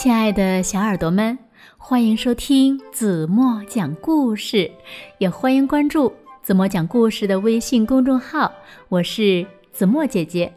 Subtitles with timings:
[0.00, 1.36] 亲爱的小耳朵们，
[1.76, 4.70] 欢迎收听子墨讲故事，
[5.18, 8.52] 也欢迎关注子墨讲故事的微信公众号。
[8.90, 10.54] 我是子墨姐姐。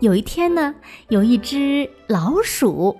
[0.00, 0.74] 有一天呢，
[1.10, 2.98] 有一只老鼠，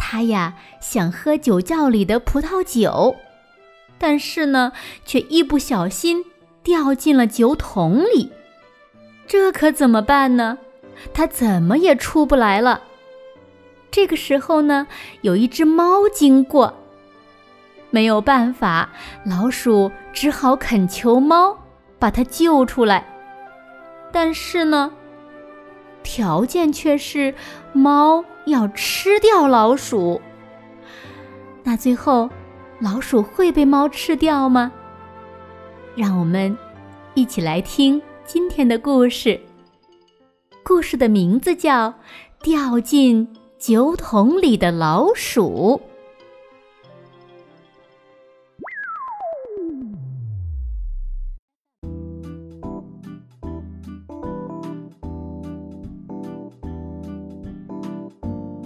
[0.00, 3.14] 它呀想喝酒窖里的葡萄酒，
[3.98, 4.72] 但是呢，
[5.04, 6.24] 却一不小心
[6.64, 8.32] 掉进了酒桶里。
[9.28, 10.58] 这可怎么办呢？
[11.14, 12.82] 它怎么也出不来了。
[13.92, 14.88] 这个时候呢，
[15.20, 16.74] 有一只猫经过，
[17.90, 18.90] 没有办法，
[19.22, 21.56] 老鼠只好恳求猫
[21.98, 23.06] 把它救出来。
[24.10, 24.90] 但是呢，
[26.02, 27.34] 条件却是
[27.74, 30.20] 猫要吃掉老鼠。
[31.62, 32.30] 那最后，
[32.80, 34.72] 老鼠会被猫吃掉吗？
[35.94, 36.56] 让我们
[37.12, 39.38] 一起来听今天的故事。
[40.64, 41.90] 故事的名字叫
[42.42, 43.28] 《掉进》。
[43.62, 45.80] 酒桶里的老鼠。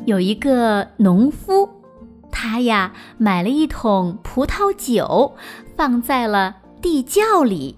[0.06, 1.68] 有一个农夫，
[2.32, 5.36] 他呀买了一桶葡萄酒，
[5.76, 7.76] 放在了地窖里。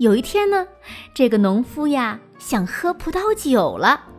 [0.00, 0.66] 有一天呢，
[1.14, 4.15] 这个农夫呀想喝葡萄酒了。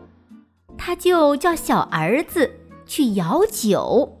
[0.78, 2.50] 他就叫小儿子
[2.86, 4.20] 去舀酒，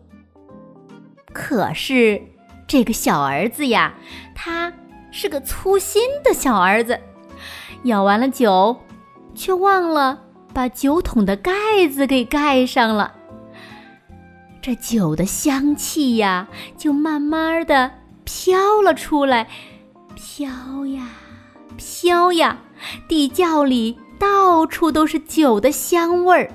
[1.32, 2.20] 可是
[2.66, 3.94] 这个小儿子呀，
[4.34, 4.70] 他
[5.10, 7.00] 是个粗心的小儿子，
[7.84, 8.76] 舀完了酒，
[9.34, 11.52] 却忘了把酒桶的盖
[11.90, 13.14] 子给盖上了。
[14.60, 17.90] 这酒的香气呀，就慢慢的
[18.24, 19.48] 飘了出来，
[20.14, 21.08] 飘呀
[21.78, 22.58] 飘呀，
[23.08, 23.98] 地窖里。
[24.18, 26.50] 到处都是酒的香味儿。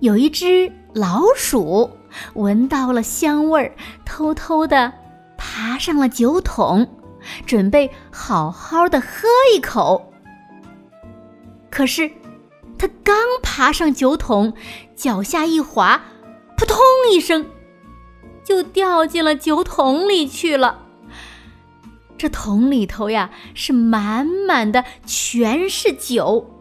[0.00, 1.90] 有一只老鼠
[2.34, 3.72] 闻到了香味儿，
[4.04, 4.92] 偷偷的
[5.36, 6.88] 爬上了酒桶，
[7.46, 10.12] 准备好好的喝一口。
[11.70, 12.10] 可是，
[12.76, 14.52] 它刚爬上酒桶，
[14.96, 16.02] 脚下一滑，
[16.56, 16.78] 扑通
[17.12, 17.46] 一声，
[18.44, 20.86] 就掉进了酒桶里去了。
[22.22, 26.60] 这桶里头呀，是满满的，全是酒。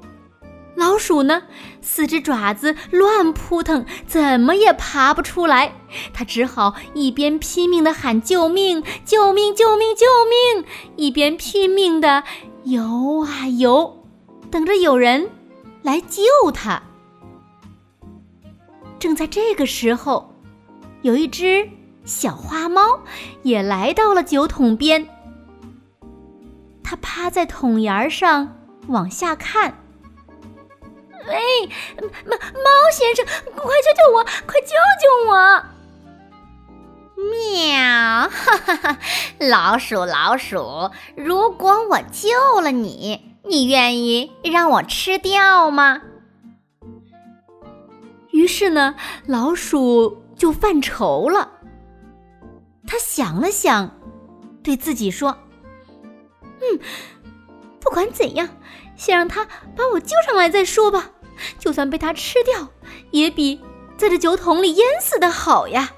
[0.73, 1.43] 老鼠呢，
[1.83, 5.73] 四只爪子乱扑腾，怎么也爬不出来。
[6.15, 12.23] 它只好一边拼命的喊救命、救命、救命、救命，一边拼命的
[12.63, 14.03] 游啊游，
[14.49, 15.29] 等着有人
[15.83, 16.81] 来救它。
[18.97, 20.33] 正在这个时候，
[21.03, 21.69] 有一只
[22.03, 22.81] 小花猫
[23.43, 25.07] 也来到了酒桶边。
[26.91, 28.53] 他趴在桶沿上
[28.89, 29.81] 往下看。
[31.25, 31.65] 喂，
[32.25, 33.25] 猫猫先生，
[33.55, 34.23] 快救救我！
[34.45, 35.63] 快救救我！
[37.31, 38.27] 喵！
[38.27, 38.97] 哈哈哈！
[39.39, 46.01] 老鼠，老鼠，如果我救了你，你愿意让我吃掉吗？
[48.31, 51.51] 于是呢，老鼠就犯愁了。
[52.85, 53.97] 他想了想，
[54.61, 55.37] 对自己说。
[56.61, 56.79] 嗯，
[57.79, 58.49] 不管怎样，
[58.95, 59.45] 先让他
[59.75, 61.11] 把我救上来再说吧。
[61.57, 62.69] 就算被他吃掉，
[63.09, 63.59] 也比
[63.97, 65.91] 在这酒桶里淹死的好呀。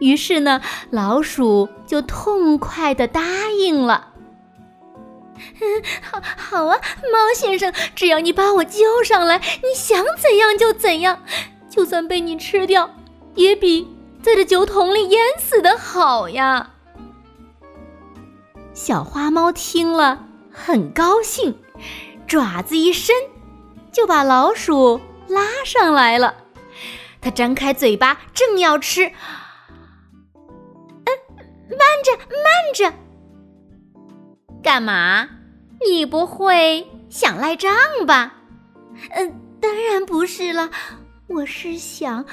[0.00, 4.12] 于是呢，老鼠就痛快的答应了。
[6.02, 6.78] 好， 好啊，
[7.12, 11.22] 猫先生，只要你把我救上来，你想怎样就怎样。
[11.70, 12.90] 就算被你吃掉，
[13.34, 13.88] 也比
[14.22, 16.73] 在这酒桶里淹死的好呀。
[18.74, 21.56] 小花猫听了很高兴，
[22.26, 23.14] 爪子一伸，
[23.92, 26.34] 就把老鼠拉上来了。
[27.20, 29.12] 它张开嘴巴，正要吃，
[30.34, 31.06] 嗯，
[31.70, 32.92] 慢着，慢着，
[34.60, 35.28] 干嘛？
[35.86, 37.72] 你不会想赖账
[38.08, 38.34] 吧？
[39.10, 40.68] 嗯，当然不是了。
[41.28, 42.26] 我是想，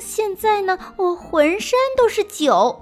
[0.00, 2.80] 现在呢，我浑身都是酒，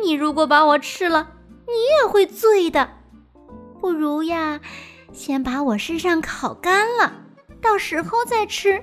[0.00, 1.32] 你如果把我吃了。
[1.66, 2.88] 你也会醉的，
[3.80, 4.60] 不如呀，
[5.12, 7.12] 先把我身上烤干了，
[7.60, 8.82] 到时候再吃，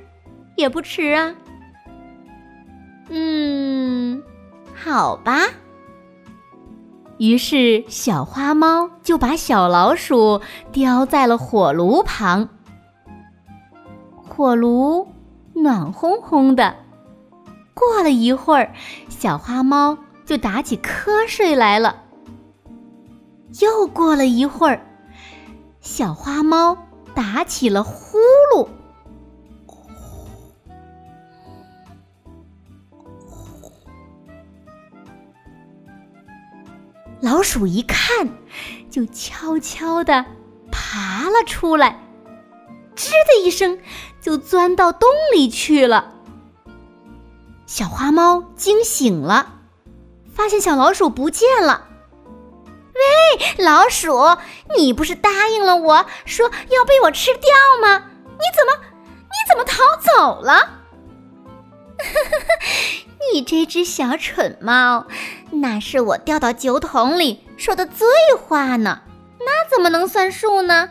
[0.55, 1.35] 也不迟啊。
[3.09, 4.23] 嗯，
[4.73, 5.41] 好吧。
[7.17, 10.41] 于是小花猫就把小老鼠
[10.71, 12.49] 叼在了火炉旁，
[14.15, 15.07] 火炉
[15.53, 16.75] 暖烘烘的。
[17.75, 18.73] 过了一会儿，
[19.07, 22.03] 小花猫就打起瞌睡来了。
[23.59, 24.81] 又过了一会儿
[25.81, 26.77] 小花猫
[27.13, 28.17] 打起了呼
[28.53, 28.67] 噜。
[37.19, 38.27] 老鼠一看
[38.89, 40.25] 就悄悄地
[40.71, 41.99] 爬了出来
[42.95, 43.77] 吱的一声
[44.19, 46.15] 就钻到洞里去了。
[47.67, 49.59] 小花猫惊醒了
[50.33, 51.90] 发现小老鼠不见了。
[53.01, 54.37] 喂，老鼠，
[54.77, 57.49] 你不是答应了我说要被我吃掉
[57.81, 58.03] 吗？
[58.27, 60.79] 你怎么，你怎么逃走了？
[63.33, 65.07] 你这只小蠢猫，
[65.51, 68.07] 那是我掉到酒桶里说的醉
[68.39, 69.01] 话呢，
[69.39, 70.89] 那怎么能算数呢？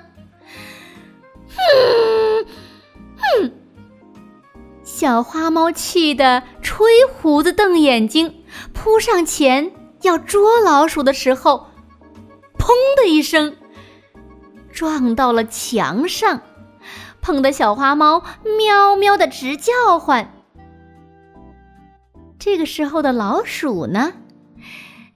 [1.49, 2.47] 哼
[3.19, 3.53] 哼！
[4.85, 9.73] 小花猫气得吹胡子瞪眼睛，扑上前
[10.03, 11.70] 要捉老鼠的时候，
[12.71, 13.57] 砰的一声
[14.71, 16.43] 撞到了墙上，
[17.21, 18.23] 碰得小花猫
[18.57, 20.33] 喵喵的直叫唤。
[22.39, 24.13] 这个时候的老鼠呢？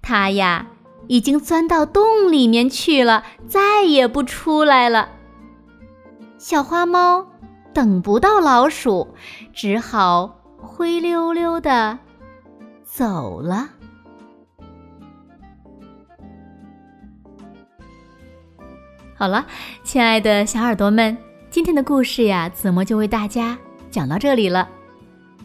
[0.02, 0.66] 它呀，
[1.06, 5.10] 已经钻到洞里面去了，再也不出来了。
[6.36, 7.28] 小花猫
[7.72, 9.14] 等不到老鼠，
[9.52, 12.00] 只好灰溜溜的
[12.82, 13.68] 走了。
[19.16, 19.46] 好了，
[19.84, 21.16] 亲爱的小耳朵们，
[21.48, 23.56] 今天的故事呀，子墨就为大家
[23.88, 24.68] 讲到这里了。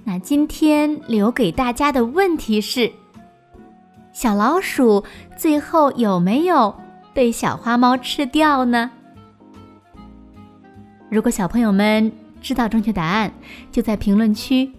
[0.04, 2.92] 那今天留给大家的问题是：
[4.12, 5.04] 小老鼠
[5.38, 6.75] 最后有没有
[7.13, 8.89] 被小花猫吃掉呢？
[11.10, 12.12] 如果小朋友们
[12.42, 13.31] 知道正确答案，
[13.72, 14.72] 就在评论区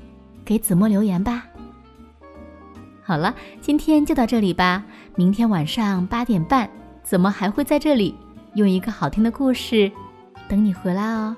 [0.45, 1.45] 给子墨留言吧。
[3.05, 4.83] 好了，今天就到这里吧。
[5.15, 6.69] 明天晚上八点半，
[7.05, 8.17] 子墨还会在这里
[8.55, 9.91] 用一个好听的故事
[10.49, 11.37] 等你回来哦。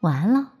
[0.00, 0.57] 晚安了。